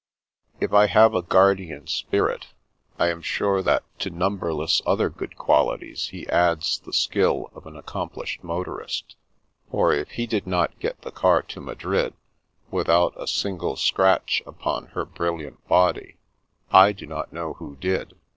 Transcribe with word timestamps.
If 0.59 0.73
I 0.73 0.87
have 0.87 1.13
a 1.13 1.21
guardian 1.21 1.85
spirit, 1.85 2.47
I 2.97 3.09
am 3.09 3.21
sure 3.21 3.61
that 3.61 3.83
to 3.99 4.09
num 4.09 4.39
berless 4.39 4.81
other 4.83 5.11
good 5.11 5.35
qualities 5.37 6.07
he 6.07 6.27
adds 6.27 6.79
the 6.79 6.91
skill 6.91 7.51
of 7.53 7.67
an 7.67 7.75
accomplished 7.77 8.43
motorist; 8.43 9.15
for 9.69 9.93
if 9.93 10.09
he 10.13 10.25
did 10.25 10.47
not 10.47 10.79
get 10.79 11.01
the 11.03 11.11
car 11.11 11.43
to 11.43 11.61
Madrid, 11.61 12.15
without 12.71 13.13
a 13.15 13.27
single 13.27 13.75
scratch 13.75 14.41
upon 14.47 14.87
her 14.87 15.05
bril 15.05 15.37
liant 15.39 15.57
body, 15.67 16.17
I 16.71 16.93
do 16.93 17.05
not 17.05 17.31
know 17.31 17.53
who 17.53 17.75
did. 17.75 18.15